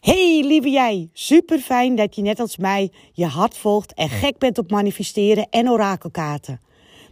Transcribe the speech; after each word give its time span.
Hey 0.00 0.44
lieve 0.46 0.70
jij, 0.70 1.10
super 1.12 1.58
fijn 1.58 1.94
dat 1.94 2.14
je 2.14 2.22
net 2.22 2.40
als 2.40 2.56
mij 2.56 2.92
je 3.12 3.26
hart 3.26 3.56
volgt 3.56 3.94
en 3.94 4.08
gek 4.08 4.38
bent 4.38 4.58
op 4.58 4.70
manifesteren 4.70 5.46
en 5.50 5.70
orakelkaarten. 5.70 6.60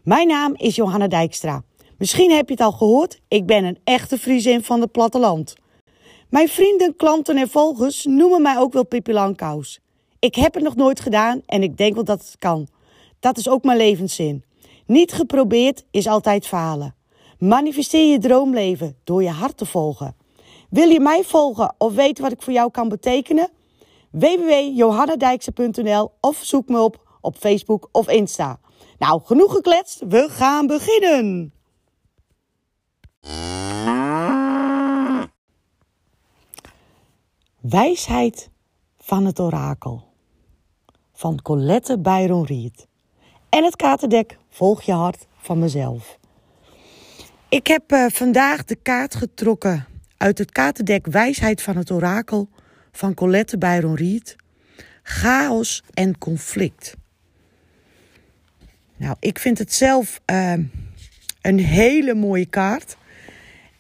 Mijn 0.03 0.29
naam 0.29 0.55
is 0.57 0.77
Johanna 0.77 1.09
Dijkstra. 1.09 1.63
Misschien 1.99 2.31
heb 2.31 2.49
je 2.49 2.55
het 2.55 2.63
al 2.63 2.73
gehoord, 2.73 3.21
ik 3.29 3.47
ben 3.47 3.65
een 3.65 3.79
echte 3.85 4.19
Friesin 4.19 4.65
van 4.65 4.81
het 4.81 4.93
platteland. 4.93 5.55
Mijn 6.29 6.49
vrienden, 6.49 6.97
klanten 6.97 7.37
en 7.37 7.49
volgers 7.49 8.05
noemen 8.05 8.43
mij 8.43 8.59
ook 8.59 8.73
wel 8.73 8.87
Pippi. 8.87 9.33
Ik 10.19 10.35
heb 10.35 10.55
het 10.55 10.63
nog 10.63 10.77
nooit 10.77 11.01
gedaan 11.01 11.43
en 11.47 11.63
ik 11.63 11.77
denk 11.77 11.95
wel 11.95 12.05
dat 12.05 12.19
het 12.19 12.37
kan. 12.39 12.69
Dat 13.21 13.39
is 13.39 13.49
ook 13.49 13.65
mijn 13.65 13.79
levenszin. 13.79 14.45
Niet 14.87 15.13
geprobeerd 15.13 15.85
is 15.91 16.07
altijd 16.07 16.47
falen. 16.47 16.95
Manifesteer 17.39 18.11
je 18.11 18.19
droomleven 18.19 18.97
door 19.05 19.23
je 19.23 19.31
hart 19.31 19.57
te 19.57 19.67
volgen. 19.67 20.17
Wil 20.69 20.89
je 20.89 21.01
mij 21.01 21.25
volgen 21.25 21.75
of 21.79 21.95
weten 21.95 22.23
wat 22.23 22.33
ik 22.33 22.43
voor 22.43 22.53
jou 22.53 22.71
kan 22.71 22.89
betekenen? 22.89 23.51
www.johannadijkse.nl 24.11 26.13
of 26.21 26.39
zoek 26.43 26.69
me 26.69 26.81
op 26.81 27.07
op 27.21 27.37
Facebook 27.37 27.89
of 27.93 28.09
Insta. 28.09 28.59
Nou, 28.99 29.21
genoeg 29.25 29.53
gekletst, 29.53 30.03
we 30.09 30.29
gaan 30.29 30.67
beginnen! 30.67 31.53
Wijsheid 37.61 38.51
van 38.99 39.25
het 39.25 39.41
orakel 39.41 40.07
van 41.13 41.43
Colette 41.43 41.99
Byron 41.99 42.45
Riet. 42.45 42.87
En 43.49 43.65
het 43.65 43.77
katerdek 43.77 44.39
Volg 44.59 44.83
je 44.83 44.93
hart 44.93 45.27
van 45.37 45.59
mezelf. 45.59 46.19
Ik 47.49 47.67
heb 47.67 47.93
uh, 47.93 48.07
vandaag 48.09 48.65
de 48.65 48.77
kaart 48.77 49.15
getrokken 49.15 49.87
uit 50.19 50.39
het 50.39 50.53
katerdek 50.53 51.07
Wijsheid 51.07 51.63
van 51.63 51.77
het 51.77 51.91
Orakel 51.91 52.49
van 52.93 53.15
Colette 53.15 53.59
Byron 53.59 53.95
Riet. 53.95 54.37
Chaos 55.03 55.83
en 55.95 56.19
conflict. 56.19 56.97
Nou, 58.97 59.17
ik 59.21 59.39
vind 59.39 59.59
het 59.59 59.73
zelf 59.73 60.21
uh, 60.31 60.53
een 61.43 61.59
hele 61.59 62.15
mooie 62.15 62.47
kaart. 62.47 62.97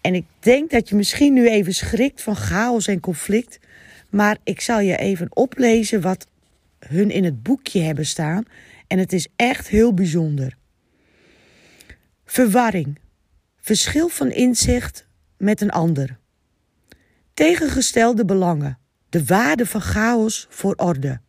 En 0.00 0.14
ik 0.14 0.25
denk 0.39 0.70
dat 0.70 0.89
je 0.89 0.95
misschien 0.95 1.33
nu 1.33 1.48
even 1.48 1.75
schrikt 1.75 2.22
van 2.22 2.36
chaos 2.36 2.86
en 2.86 3.00
conflict. 3.00 3.58
Maar 4.11 4.36
ik 4.45 4.61
zal 4.61 4.80
je 4.80 4.97
even 4.97 5.36
oplezen 5.36 6.00
wat 6.00 6.27
hun 6.78 7.11
in 7.11 7.25
het 7.25 7.42
boekje 7.42 7.80
hebben 7.80 8.06
staan. 8.06 8.45
En 8.86 8.98
het 8.98 9.12
is 9.12 9.28
echt 9.36 9.69
heel 9.69 9.95
bijzonder. 9.95 10.56
Verwarring. 12.25 12.98
Verschil 13.61 14.08
van 14.08 14.30
inzicht 14.30 15.06
met 15.36 15.61
een 15.61 15.70
ander. 15.70 16.19
Tegengestelde 17.39 18.25
belangen. 18.25 18.78
De 19.08 19.25
waarde 19.25 19.67
van 19.67 19.81
chaos 19.81 20.47
voor 20.50 20.75
orde. 20.75 21.20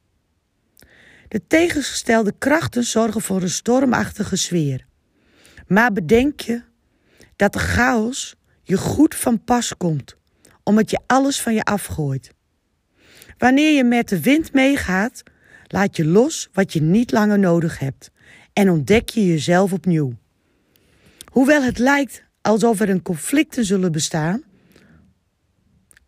De 1.27 1.41
tegengestelde 1.47 2.33
krachten 2.37 2.83
zorgen 2.83 3.21
voor 3.21 3.41
een 3.41 3.49
stormachtige 3.49 4.35
sfeer. 4.35 4.85
Maar 5.67 5.91
bedenk 5.91 6.39
je 6.39 6.61
dat 7.35 7.53
de 7.53 7.59
chaos 7.59 8.35
je 8.63 8.77
goed 8.77 9.15
van 9.15 9.43
pas 9.43 9.77
komt, 9.77 10.15
omdat 10.63 10.89
je 10.89 10.99
alles 11.07 11.41
van 11.41 11.53
je 11.53 11.63
afgooit. 11.63 12.31
Wanneer 13.37 13.75
je 13.75 13.83
met 13.83 14.09
de 14.09 14.21
wind 14.21 14.53
meegaat, 14.53 15.23
laat 15.67 15.95
je 15.95 16.05
los 16.05 16.49
wat 16.53 16.73
je 16.73 16.81
niet 16.81 17.11
langer 17.11 17.39
nodig 17.39 17.79
hebt 17.79 18.11
en 18.53 18.69
ontdek 18.69 19.09
je 19.09 19.25
jezelf 19.25 19.73
opnieuw. 19.73 20.13
Hoewel 21.31 21.63
het 21.63 21.77
lijkt 21.77 22.23
alsof 22.41 22.79
er 22.79 22.89
een 22.89 23.01
conflicten 23.01 23.65
zullen 23.65 23.91
bestaan, 23.91 24.47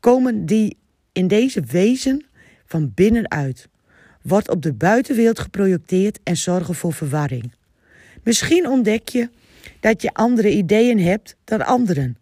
komen 0.02 0.46
die 0.46 0.78
in 1.12 1.28
deze 1.28 1.62
wezen 1.62 2.26
van 2.66 2.92
binnenuit, 2.96 3.68
wordt 4.22 4.50
op 4.50 4.62
de 4.62 4.74
buitenwereld 4.74 5.40
geprojecteerd 5.40 6.20
en 6.24 6.38
zorgen 6.38 6.76
voor 6.76 6.94
verwarring. 6.94 7.54
Misschien 8.24 8.68
ontdek 8.68 9.10
je 9.10 9.30
dat 9.80 10.02
je 10.02 10.14
andere 10.14 10.52
ideeën 10.52 11.00
hebt 11.00 11.36
dan 11.44 11.66
anderen 11.66 12.18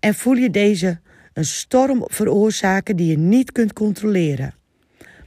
en 0.00 0.14
voel 0.14 0.34
je 0.34 0.50
deze 0.50 1.00
een 1.32 1.44
storm 1.44 2.04
veroorzaken 2.06 2.96
die 2.96 3.06
je 3.06 3.18
niet 3.18 3.52
kunt 3.52 3.72
controleren. 3.72 4.54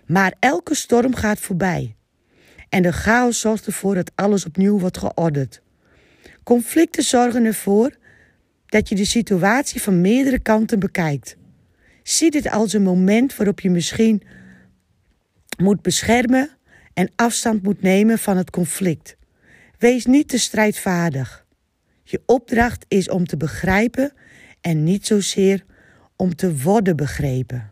Maar 0.05 0.33
elke 0.39 0.75
storm 0.75 1.15
gaat 1.15 1.39
voorbij 1.39 1.95
en 2.69 2.81
de 2.81 2.91
chaos 2.91 3.39
zorgt 3.39 3.65
ervoor 3.65 3.95
dat 3.95 4.11
alles 4.15 4.45
opnieuw 4.45 4.79
wordt 4.79 4.97
geordend. 4.97 5.61
Conflicten 6.43 7.03
zorgen 7.03 7.45
ervoor 7.45 7.95
dat 8.65 8.89
je 8.89 8.95
de 8.95 9.05
situatie 9.05 9.81
van 9.81 10.01
meerdere 10.01 10.39
kanten 10.39 10.79
bekijkt. 10.79 11.37
Zie 12.07 12.31
dit 12.31 12.49
als 12.49 12.73
een 12.73 12.83
moment 12.83 13.35
waarop 13.35 13.59
je 13.59 13.69
misschien 13.69 14.21
moet 15.57 15.81
beschermen 15.81 16.49
en 16.93 17.11
afstand 17.15 17.63
moet 17.63 17.81
nemen 17.81 18.19
van 18.19 18.37
het 18.37 18.49
conflict. 18.49 19.17
Wees 19.77 20.05
niet 20.05 20.27
te 20.27 20.39
strijdvaardig. 20.39 21.45
Je 22.03 22.21
opdracht 22.25 22.85
is 22.87 23.09
om 23.09 23.25
te 23.25 23.37
begrijpen 23.37 24.13
en 24.61 24.83
niet 24.83 25.05
zozeer 25.05 25.65
om 26.15 26.35
te 26.35 26.57
worden 26.57 26.95
begrepen. 26.95 27.71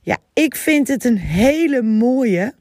Ja, 0.00 0.18
ik 0.32 0.56
vind 0.56 0.88
het 0.88 1.04
een 1.04 1.18
hele 1.18 1.82
mooie, 1.82 2.54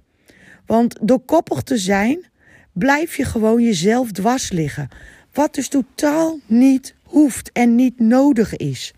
want 0.65 0.97
door 1.01 1.19
koppig 1.19 1.61
te 1.61 1.77
zijn 1.77 2.25
blijf 2.71 3.15
je 3.15 3.25
gewoon 3.25 3.63
jezelf 3.63 4.11
dwars 4.11 4.51
liggen. 4.51 4.89
Wat 5.33 5.53
dus 5.53 5.67
totaal 5.67 6.39
niet 6.45 6.95
hoeft 7.03 7.51
en 7.51 7.75
niet 7.75 7.99
nodig 7.99 8.55
is. 8.55 8.93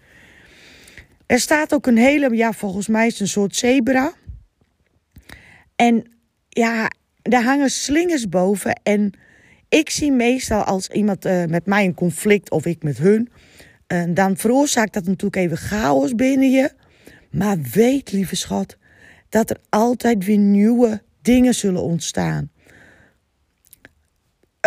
Er 1.26 1.40
staat 1.40 1.74
ook 1.74 1.88
een 1.88 1.98
hele, 1.98 2.36
ja, 2.36 2.54
volgens 2.54 2.88
mij 2.88 3.06
is 3.06 3.12
het 3.12 3.22
een 3.22 3.28
soort 3.28 3.56
zebra. 3.56 4.14
En 5.76 6.04
ja, 6.50 6.92
daar 7.22 7.44
hangen 7.44 7.70
slingers 7.70 8.30
boven. 8.30 8.80
En 8.84 9.14
ik 9.70 9.90
zie 9.90 10.12
meestal 10.12 10.64
als 10.64 10.88
iemand 10.88 11.26
uh, 11.26 11.46
met 11.46 11.66
mij 11.66 11.86
een 11.86 11.94
conflict 11.94 12.52
of 12.52 12.66
ik 12.66 12.84
met 12.84 12.98
hun, 12.98 13.30
uh, 13.88 14.04
dan 14.10 14.38
veroorzaakt 14.38 14.94
dat 14.94 15.06
natuurlijk 15.06 15.36
even 15.36 15.58
chaos 15.58 16.16
binnen 16.16 16.52
je. 16.52 16.72
Maar 17.32 17.58
weet, 17.62 18.12
lieve 18.12 18.36
schat, 18.36 18.78
dat 19.30 19.50
er 19.50 19.58
altijd 19.70 20.26
weer 20.26 20.38
nieuwe 20.38 21.02
dingen 21.22 21.56
zullen 21.56 21.82
ontstaan. 21.82 22.52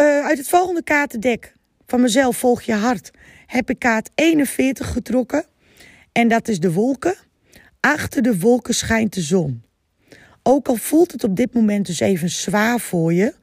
Uh, 0.00 0.26
uit 0.26 0.38
het 0.38 0.48
volgende 0.48 0.82
kaartendek 0.82 1.54
van 1.86 2.00
mezelf 2.00 2.36
volg 2.36 2.62
je 2.62 2.74
hart 2.74 3.10
heb 3.46 3.70
ik 3.70 3.78
kaart 3.78 4.10
41 4.14 4.92
getrokken. 4.92 5.46
En 6.16 6.28
dat 6.28 6.48
is 6.48 6.60
de 6.60 6.72
wolken. 6.72 7.14
Achter 7.80 8.22
de 8.22 8.38
wolken 8.38 8.74
schijnt 8.74 9.14
de 9.14 9.20
zon. 9.20 9.62
Ook 10.42 10.68
al 10.68 10.76
voelt 10.76 11.12
het 11.12 11.24
op 11.24 11.36
dit 11.36 11.54
moment 11.54 11.86
dus 11.86 12.00
even 12.00 12.30
zwaar 12.30 12.80
voor 12.80 13.12
je, 13.12 13.34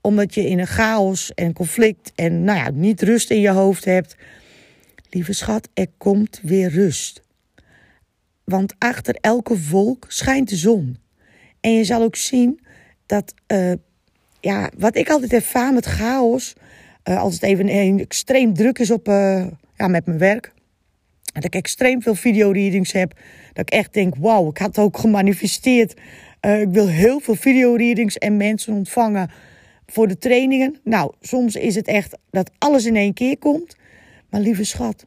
omdat 0.00 0.34
je 0.34 0.48
in 0.48 0.58
een 0.58 0.66
chaos 0.66 1.34
en 1.34 1.52
conflict 1.52 2.12
en 2.14 2.44
nou 2.44 2.58
ja, 2.58 2.70
niet 2.70 3.02
rust 3.02 3.30
in 3.30 3.40
je 3.40 3.50
hoofd 3.50 3.84
hebt. 3.84 4.16
Lieve 5.08 5.32
schat, 5.32 5.68
er 5.74 5.86
komt 5.98 6.40
weer 6.42 6.70
rust. 6.70 7.22
Want 8.44 8.74
achter 8.78 9.16
elke 9.20 9.58
wolk 9.68 10.04
schijnt 10.08 10.48
de 10.48 10.56
zon. 10.56 10.98
En 11.60 11.72
je 11.72 11.84
zal 11.84 12.02
ook 12.02 12.16
zien 12.16 12.60
dat, 13.06 13.34
uh, 13.46 13.72
ja, 14.40 14.70
wat 14.78 14.96
ik 14.96 15.10
altijd 15.10 15.32
ervaar 15.32 15.72
met 15.72 15.86
chaos, 15.86 16.54
uh, 17.04 17.20
als 17.20 17.34
het 17.34 17.42
even 17.42 17.68
een 17.68 17.98
extreem 17.98 18.54
druk 18.54 18.78
is 18.78 18.90
op, 18.90 19.08
uh, 19.08 19.46
ja, 19.76 19.88
met 19.88 20.06
mijn 20.06 20.18
werk, 20.18 20.52
dat 21.32 21.44
ik 21.44 21.54
extreem 21.54 22.02
veel 22.02 22.14
videoreadings 22.14 22.92
heb, 22.92 23.12
dat 23.52 23.72
ik 23.72 23.78
echt 23.78 23.94
denk, 23.94 24.14
wauw, 24.18 24.48
ik 24.48 24.58
had 24.58 24.78
ook 24.78 24.98
gemanifesteerd. 24.98 25.94
ik 26.40 26.68
wil 26.70 26.88
heel 26.88 27.20
veel 27.20 27.34
videoreadings 27.34 28.18
en 28.18 28.36
mensen 28.36 28.74
ontvangen 28.74 29.30
voor 29.86 30.08
de 30.08 30.18
trainingen. 30.18 30.76
Nou, 30.84 31.12
soms 31.20 31.56
is 31.56 31.74
het 31.74 31.86
echt 31.86 32.18
dat 32.30 32.50
alles 32.58 32.84
in 32.84 32.96
één 32.96 33.14
keer 33.14 33.38
komt. 33.38 33.76
Maar 34.30 34.40
lieve 34.40 34.64
schat, 34.64 35.06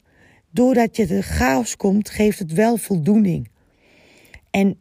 doordat 0.50 0.96
je 0.96 1.06
de 1.06 1.22
chaos 1.22 1.76
komt, 1.76 2.10
geeft 2.10 2.40
het 2.40 2.54
wel 2.54 2.78
voldoening. 2.78 3.50
En 4.52 4.80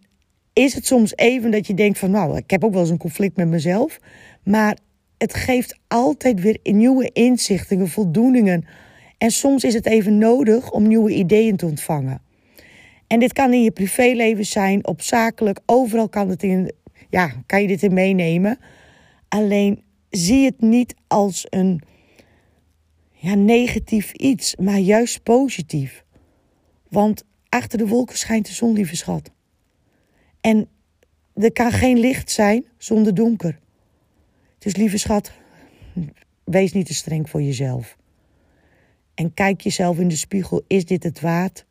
is 0.52 0.74
het 0.74 0.86
soms 0.86 1.16
even 1.16 1.50
dat 1.50 1.66
je 1.66 1.74
denkt 1.74 1.98
van, 1.98 2.10
nou, 2.10 2.36
ik 2.36 2.50
heb 2.50 2.64
ook 2.64 2.72
wel 2.72 2.80
eens 2.80 2.90
een 2.90 2.98
conflict 2.98 3.36
met 3.36 3.48
mezelf. 3.48 3.98
Maar 4.42 4.76
het 5.18 5.34
geeft 5.34 5.78
altijd 5.88 6.40
weer 6.40 6.58
nieuwe 6.62 7.10
inzichten, 7.12 7.88
voldoeningen. 7.88 8.64
En 9.22 9.30
soms 9.30 9.64
is 9.64 9.74
het 9.74 9.86
even 9.86 10.18
nodig 10.18 10.70
om 10.70 10.88
nieuwe 10.88 11.14
ideeën 11.14 11.56
te 11.56 11.66
ontvangen. 11.66 12.22
En 13.06 13.20
dit 13.20 13.32
kan 13.32 13.52
in 13.52 13.62
je 13.62 13.70
privéleven 13.70 14.46
zijn, 14.46 14.86
op 14.86 15.02
zakelijk, 15.02 15.60
overal 15.66 16.08
kan, 16.08 16.28
het 16.28 16.42
in, 16.42 16.72
ja, 17.10 17.42
kan 17.46 17.62
je 17.62 17.68
dit 17.68 17.82
in 17.82 17.94
meenemen. 17.94 18.58
Alleen 19.28 19.82
zie 20.10 20.44
het 20.44 20.60
niet 20.60 20.94
als 21.06 21.46
een 21.50 21.82
ja, 23.12 23.34
negatief 23.34 24.12
iets, 24.12 24.56
maar 24.56 24.78
juist 24.78 25.22
positief. 25.22 26.04
Want 26.88 27.24
achter 27.48 27.78
de 27.78 27.86
wolken 27.86 28.18
schijnt 28.18 28.46
de 28.46 28.52
zon, 28.52 28.72
lieve 28.72 28.96
schat. 28.96 29.30
En 30.40 30.68
er 31.34 31.52
kan 31.52 31.72
geen 31.72 31.98
licht 31.98 32.30
zijn 32.30 32.64
zonder 32.78 33.14
donker. 33.14 33.58
Dus 34.58 34.76
lieve 34.76 34.98
schat, 34.98 35.32
wees 36.44 36.72
niet 36.72 36.86
te 36.86 36.94
streng 36.94 37.30
voor 37.30 37.42
jezelf. 37.42 38.00
En 39.14 39.34
kijk 39.34 39.60
jezelf 39.60 39.98
in 39.98 40.08
de 40.08 40.16
spiegel, 40.16 40.62
is 40.66 40.84
dit 40.84 41.02
het 41.02 41.20
waard? 41.20 41.66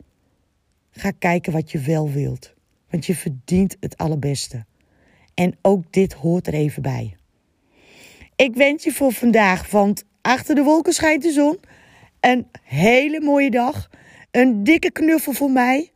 Ga 0.92 1.12
kijken 1.12 1.52
wat 1.52 1.72
je 1.72 1.80
wel 1.80 2.12
wilt. 2.12 2.54
Want 2.90 3.06
je 3.06 3.16
verdient 3.16 3.78
het 3.80 3.98
allerbeste. 3.98 4.66
En 5.34 5.58
ook 5.62 5.92
dit 5.94 6.14
hoort 6.14 6.48
er 6.48 6.54
even 6.54 6.82
bij. 6.82 7.16
Ik 8.36 8.56
wens 8.56 8.84
je 8.84 8.92
voor 8.92 9.12
vandaag, 9.14 9.72
want 9.72 10.04
achter 10.22 10.56
de 10.56 10.64
wolken 10.64 10.94
schijnt 10.94 11.24
de 11.24 11.32
zon. 11.32 11.60
Een 12.20 12.48
hele 12.64 13.22
mooie 13.22 13.52
dag. 13.52 13.90
Een 14.32 14.64
dikke 14.64 14.92
knuffel 14.92 15.34
voor 15.34 15.52
mij. 15.52 15.92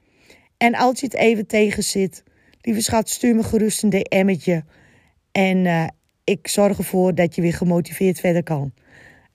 En 0.58 0.76
als 0.76 1.00
je 1.00 1.06
het 1.06 1.16
even 1.16 1.48
tegen 1.48 1.84
zit, 1.84 2.24
lieve 2.62 2.82
schat, 2.82 3.10
stuur 3.10 3.36
me 3.36 3.44
gerust 3.44 3.84
een 3.84 3.90
DM'tje. 3.90 4.64
En 5.32 5.58
uh, 5.66 5.88
ik 6.24 6.48
zorg 6.48 6.78
ervoor 6.78 7.16
dat 7.16 7.36
je 7.36 7.42
weer 7.42 7.54
gemotiveerd 7.54 8.20
verder 8.20 8.44
kan. 8.44 8.74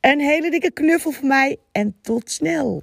Een 0.00 0.20
hele 0.20 0.50
dikke 0.50 0.72
knuffel 0.72 1.10
voor 1.10 1.26
mij 1.26 1.56
en 1.72 1.96
tot 2.02 2.30
snel. 2.30 2.82